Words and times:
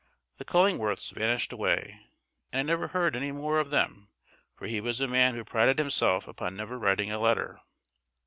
The 0.39 0.45
Cullingworths 0.45 1.11
vanished 1.11 1.53
away, 1.53 2.07
and 2.51 2.59
I 2.59 2.63
never 2.63 2.87
heard 2.87 3.15
any 3.15 3.31
more 3.31 3.59
of 3.59 3.69
them, 3.69 4.09
for 4.55 4.65
he 4.65 4.81
was 4.81 4.99
a 4.99 5.07
man 5.07 5.35
who 5.35 5.43
prided 5.43 5.77
himself 5.77 6.27
upon 6.27 6.55
never 6.55 6.79
writing 6.79 7.11
a 7.11 7.19
letter. 7.19 7.61